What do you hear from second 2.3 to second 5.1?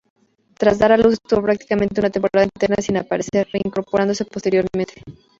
entera sin aparecer, reincorporándose posteriormente.